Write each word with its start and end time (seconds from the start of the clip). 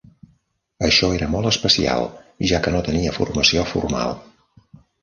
Això 0.87 1.09
era 1.17 1.27
molt 1.35 1.51
especial, 1.51 2.09
ja 2.53 2.63
que 2.65 2.75
no 2.77 2.83
tenia 2.89 3.17
formació 3.21 3.69
formal. 3.77 4.21